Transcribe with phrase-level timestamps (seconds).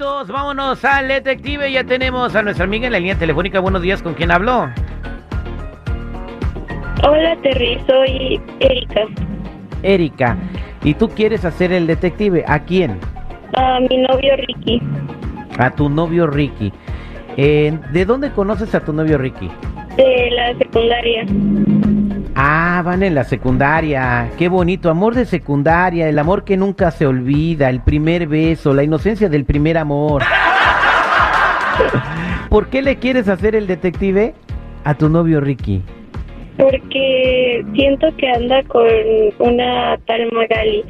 [0.00, 1.70] Listos, vámonos al detective.
[1.70, 3.60] Ya tenemos a nuestra amiga en la línea telefónica.
[3.60, 4.70] Buenos días, ¿con quién habló?
[7.06, 9.02] Hola Terry, soy Erika.
[9.82, 10.38] Erika.
[10.84, 12.42] ¿Y tú quieres hacer el detective?
[12.48, 12.98] ¿A quién?
[13.58, 14.80] A mi novio Ricky.
[15.58, 16.72] A tu novio Ricky.
[17.36, 19.50] Eh, ¿De dónde conoces a tu novio Ricky?
[19.98, 21.26] De la secundaria.
[22.42, 24.30] Ah, van en la secundaria.
[24.38, 28.82] Qué bonito, amor de secundaria, el amor que nunca se olvida, el primer beso, la
[28.82, 30.22] inocencia del primer amor.
[32.48, 34.32] ¿Por qué le quieres hacer el detective
[34.84, 35.82] a tu novio Ricky?
[36.56, 38.86] Porque siento que anda con
[39.38, 40.82] una tal Magali.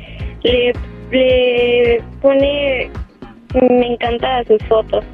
[0.44, 0.72] Le,
[1.10, 2.92] le pone...
[3.54, 5.04] Me encanta sus fotos.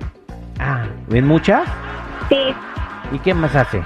[0.59, 1.67] Ah, ¿ven muchas?
[2.29, 2.37] Sí,
[3.11, 3.81] ¿Y qué más hace?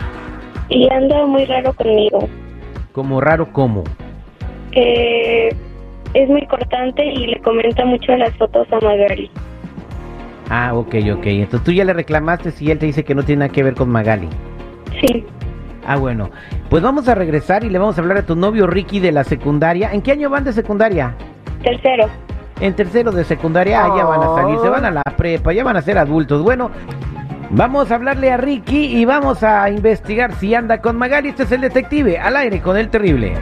[0.71, 2.29] y anda muy raro conmigo.
[2.93, 3.85] Como raro como.
[4.73, 5.49] Eh,
[6.15, 9.31] es muy cortante y le comenta mucho las fotos a Magali.
[10.49, 11.27] Ah, ok, ok.
[11.27, 13.75] Entonces tú ya le reclamaste si él te dice que no tiene nada que ver
[13.75, 14.29] con Magali.
[15.01, 15.25] Sí,
[15.87, 16.31] Ah, bueno.
[16.69, 19.25] Pues vamos a regresar y le vamos a hablar a tu novio Ricky de la
[19.25, 19.91] secundaria.
[19.93, 21.15] ¿En qué año van de secundaria?
[21.63, 22.07] tercero.
[22.61, 25.65] En tercero de secundaria ah, ya van a salir, se van a la prepa, ya
[25.65, 26.43] van a ser adultos.
[26.43, 26.71] Bueno,
[27.51, 31.31] vamos a hablarle a Ricky y vamos a investigar si anda con Magali.
[31.31, 33.35] Este es el detective, al aire con el terrible.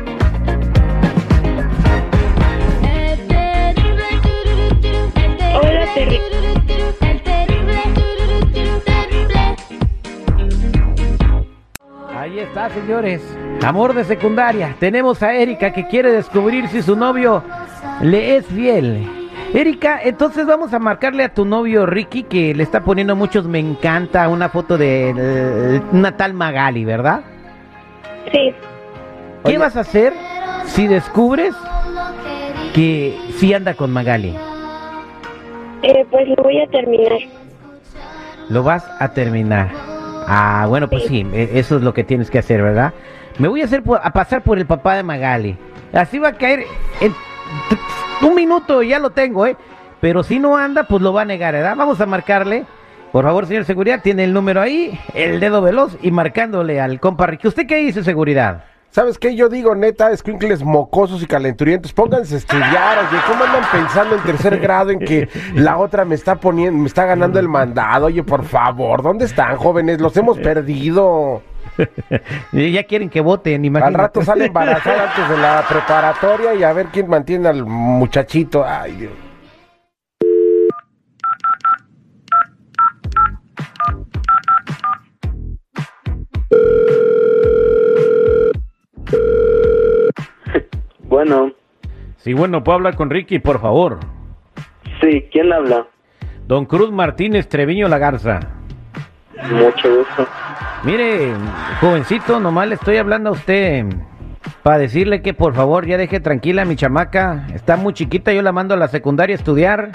[5.54, 5.86] Hola.
[12.16, 13.22] Ahí está, señores.
[13.64, 14.76] Amor de secundaria.
[14.78, 17.42] Tenemos a Erika que quiere descubrir si su novio
[18.02, 19.17] le es fiel.
[19.54, 23.58] Erika, entonces vamos a marcarle a tu novio Ricky que le está poniendo muchos me
[23.58, 27.20] encanta una foto de eh, una tal Magali, ¿verdad?
[28.30, 28.52] Sí,
[29.44, 30.12] ¿Qué vas a hacer
[30.66, 31.54] si descubres
[32.74, 34.36] que sí anda con Magali?
[35.82, 37.12] eh, pues lo voy a terminar.
[38.50, 39.68] Lo vas a terminar.
[40.26, 42.92] Ah, bueno, pues sí, e- eso es lo que tienes que hacer, ¿verdad?
[43.38, 45.56] Me voy a hacer por- a pasar por el papá de Magali.
[45.92, 46.64] Así va a caer
[47.00, 47.14] en
[48.22, 49.56] un minuto, ya lo tengo, ¿eh?
[50.00, 51.76] Pero si no anda, pues lo va a negar, ¿verdad?
[51.76, 52.64] Vamos a marcarle.
[53.12, 57.26] Por favor, señor seguridad, tiene el número ahí, el dedo veloz y marcándole al compa
[57.26, 57.48] Ricky.
[57.48, 58.64] ¿Usted qué dice, seguridad?
[58.90, 59.34] ¿Sabes qué?
[59.34, 64.22] Yo digo, neta, escuincles mocosos y calenturientos, pónganse a estudiar, oye, ¿cómo andan pensando en
[64.22, 68.06] tercer grado en que la otra me está poniendo, me está ganando el mandado?
[68.06, 70.00] Oye, por favor, ¿dónde están, jóvenes?
[70.00, 71.42] Los hemos perdido.
[72.52, 73.96] Ya quieren que voten, Al imagínate.
[73.98, 78.64] rato sale embarazada antes de la preparatoria y a ver quién mantiene al muchachito.
[78.66, 79.12] Ay, Dios.
[91.02, 91.52] Bueno,
[92.16, 93.98] Sí, bueno, puedo hablar con Ricky, por favor.
[95.00, 95.86] sí, ¿quién habla?
[96.46, 98.40] Don Cruz Martínez Treviño La Garza.
[99.50, 100.26] Mucho gusto.
[100.84, 101.32] Mire,
[101.80, 103.86] jovencito, nomás le estoy hablando a usted
[104.62, 107.46] para decirle que por favor ya deje tranquila a mi chamaca.
[107.54, 109.90] Está muy chiquita, yo la mando a la secundaria a estudiar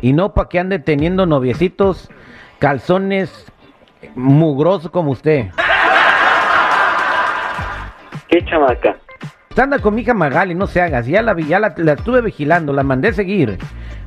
[0.00, 2.10] y no para que ande teniendo noviecitos,
[2.58, 3.46] calzones
[4.14, 5.46] mugrosos como usted.
[8.28, 8.96] ¿Qué chamaca?
[9.56, 11.02] Anda con mi hija Magali, no se haga.
[11.02, 13.58] Si Ya la vi, ya la, la estuve vigilando, la mandé a seguir.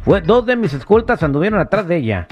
[0.06, 2.28] Fue, dos de mis escoltas anduvieron atrás de ella.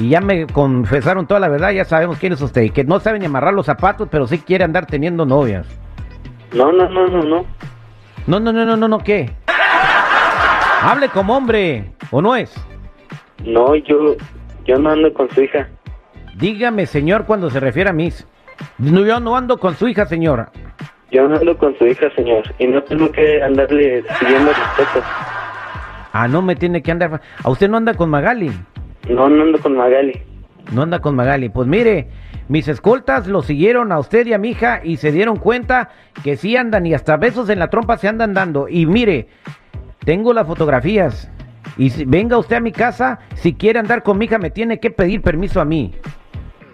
[0.00, 2.72] Y ya me confesaron toda la verdad, ya sabemos quién es usted.
[2.72, 5.66] Que no sabe ni amarrar los zapatos, pero sí quiere andar teniendo novias.
[6.54, 7.44] No, no, no, no, no.
[8.26, 9.30] No, no, no, no, no, no, ¿qué?
[10.82, 12.50] Hable como hombre, ¿o no es?
[13.44, 14.16] No, yo,
[14.64, 15.68] yo no ando con su hija.
[16.36, 18.10] Dígame, señor, cuando se refiere a mí.
[18.78, 20.48] No, yo no ando con su hija, señor.
[21.10, 22.44] Yo no ando con su hija, señor.
[22.58, 25.06] Y no tengo que andarle pidiendo respeto.
[26.12, 27.20] Ah, no me tiene que andar.
[27.44, 28.50] ¿A usted no anda con Magali?
[29.08, 30.20] No, no ando con Magali.
[30.72, 31.48] No anda con Magali.
[31.48, 32.08] Pues mire,
[32.48, 35.90] mis escoltas lo siguieron a usted y a mi hija y se dieron cuenta
[36.22, 38.68] que sí andan y hasta besos en la trompa se andan dando.
[38.68, 39.28] Y mire,
[40.04, 41.30] tengo las fotografías.
[41.76, 44.80] Y si, venga usted a mi casa, si quiere andar con mi hija me tiene
[44.80, 45.92] que pedir permiso a mí.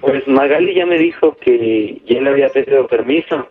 [0.00, 3.49] Pues Magali ya me dijo que ya le había pedido permiso.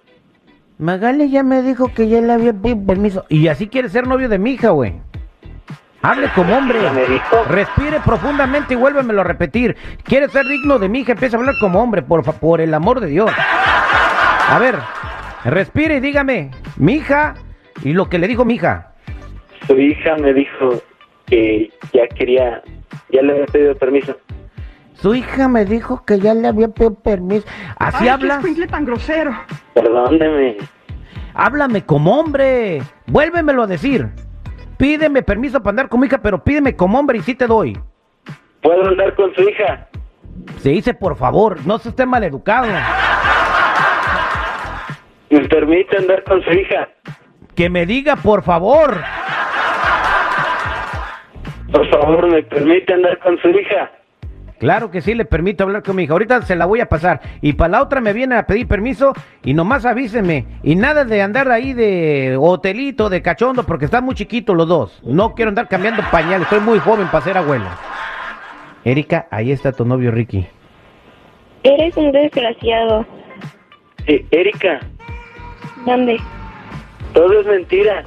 [0.77, 3.25] Magali ya me dijo que ya le había pedido permiso.
[3.29, 4.93] Y así quiere ser novio de mi hija, güey.
[6.05, 6.77] Hable como hombre.
[7.49, 9.75] Respire profundamente y vuélvemelo a repetir.
[10.03, 12.99] Quiere ser digno de mi hija, empieza a hablar como hombre, por, por el amor
[12.99, 13.31] de Dios.
[14.47, 14.75] A ver,
[15.45, 17.33] respire y dígame, mi hija,
[17.83, 18.91] y lo que le dijo mi hija.
[19.65, 20.79] Su hija me dijo
[21.25, 22.61] que ya quería,
[23.09, 24.15] ya le había pedido permiso.
[24.93, 27.47] Su hija me dijo que ya le había pedido permiso.
[27.77, 28.45] ¿Así Ay, hablas?
[28.45, 29.31] qué tan grosero.
[29.73, 30.57] Perdóneme.
[31.33, 32.83] Háblame como hombre.
[33.07, 34.07] Vuélvemelo a decir.
[34.77, 37.77] Pídeme permiso para andar con mi hija, pero pídeme como hombre y sí te doy.
[38.61, 39.87] ¿Puedo andar con su hija?
[40.57, 42.67] Se dice por favor, no se esté maleducado.
[45.29, 46.89] ¿Me permite andar con su hija?
[47.55, 49.01] Que me diga por favor.
[51.71, 53.91] Por favor, ¿me permite andar con su hija?
[54.59, 56.13] Claro que sí, le permito hablar con mi hija.
[56.13, 57.21] Ahorita se la voy a pasar.
[57.41, 59.13] Y para la otra me viene a pedir permiso
[59.43, 60.45] y nomás avíseme.
[60.63, 65.01] Y nada de andar ahí de hotelito, de cachondo, porque están muy chiquitos los dos.
[65.03, 66.47] No quiero andar cambiando pañales.
[66.47, 67.65] Soy muy joven para ser abuelo.
[68.85, 70.47] Erika, ahí está tu novio Ricky.
[71.63, 73.05] Eres un desgraciado.
[74.07, 74.79] Eh, Erika,
[75.85, 76.17] Dame.
[77.13, 78.03] todo es mentira.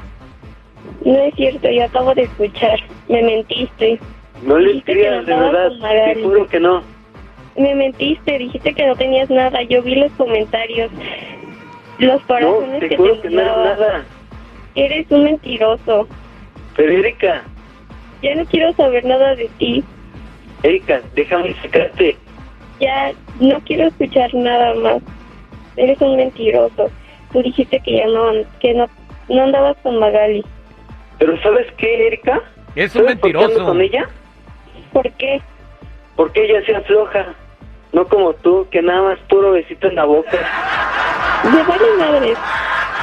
[1.04, 2.78] No es cierto, yo acabo de escuchar.
[3.08, 3.98] Me mentiste.
[4.43, 5.70] No le creas, de verdad.
[6.14, 6.82] Te juro que no.
[7.56, 9.62] Me mentiste, dijiste que no tenías nada.
[9.62, 10.90] Yo vi los comentarios.
[11.99, 13.64] Los No, corazones te que juro te que no mandaba.
[13.64, 14.05] nada.
[14.76, 16.06] Eres un mentiroso.
[16.76, 17.43] Pero Erika,
[18.23, 19.82] Ya no quiero saber nada de ti.
[20.62, 22.17] Erika, déjame sacarte.
[22.81, 25.02] Ya no quiero escuchar nada más.
[25.76, 26.91] Eres un mentiroso.
[27.32, 28.31] Tú dijiste que ya no,
[28.61, 28.88] que no,
[29.29, 30.44] no andabas con Magali.
[31.19, 32.41] Pero ¿sabes qué, Erika?
[32.76, 33.67] Es un ¿Sabes por qué ando mentiroso.
[33.73, 34.08] con ella?
[34.93, 35.40] ¿Por qué?
[36.17, 37.35] Porque ella se afloja.
[37.93, 40.38] No como tú, que nada más puro besito en la boca.
[41.44, 42.38] Me vale madres.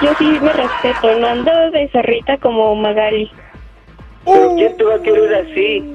[0.01, 1.19] Yo sí me respeto.
[1.19, 3.31] No ando de zorrita como Magali.
[4.25, 5.91] Pero ¿quién te va a querer así?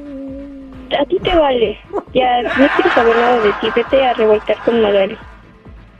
[0.98, 1.78] A ti te vale.
[2.12, 3.68] Ya no quiero saber nada de ti.
[3.74, 5.16] Vete a revolcar con Magali.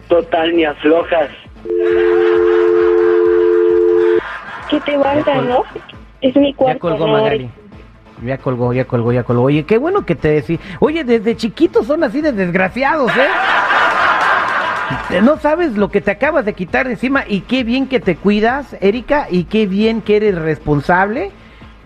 [0.09, 1.31] Total, ni aflojas.
[4.69, 5.63] Que te valga, ¿no?
[6.21, 6.81] Es mi Ya cuarto.
[6.81, 7.51] colgó no Magali.
[8.25, 9.45] Ya colgó, ya colgó, ya colgó.
[9.45, 10.61] Oye, qué bueno que te decís.
[10.79, 13.29] Oye, desde chiquitos son así de desgraciados, ¿eh?
[15.23, 18.17] No sabes lo que te acabas de quitar de encima y qué bien que te
[18.17, 21.31] cuidas, Erika, y qué bien que eres responsable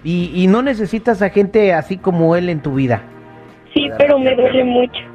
[0.03, 3.03] y, y no necesitas a gente así como él en tu vida.
[3.75, 5.13] Sí, pero me duele mucho.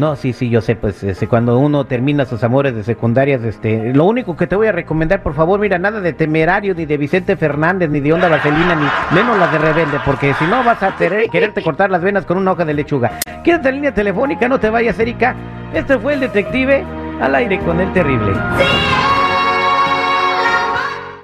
[0.00, 3.92] No, sí, sí, yo sé, pues este, cuando uno termina sus amores de secundarias, este,
[3.92, 6.96] lo único que te voy a recomendar, por favor, mira, nada de temerario, ni de
[6.96, 10.82] Vicente Fernández, ni de Onda Vaselina, ni menos las de Rebelde, porque si no vas
[10.82, 13.20] a quererte cortar las venas con una hoja de lechuga.
[13.44, 15.36] Quédate en línea telefónica, no te vayas, Erika.
[15.74, 16.82] Este fue el detective
[17.20, 18.32] al aire con el terrible.